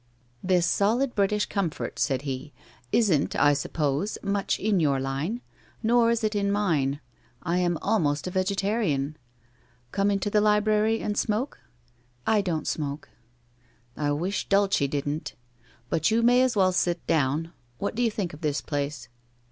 [0.51, 2.53] 'This solid British comfort/ said he,'
[2.91, 5.41] isn't, I suppose, much in your line.
[5.83, 6.99] Nor is it in mine.
[7.43, 9.15] I am almost a vegetarian.
[9.91, 11.59] Come into the library and smoke?''
[12.25, 13.09] I don't smoke.'
[13.93, 15.35] 60 WHITE ROSE OF WEARY LEAF 61' I wish Dulce didn't.
[15.91, 17.53] But you may as well sit down.
[17.77, 19.07] What do you think of this place?'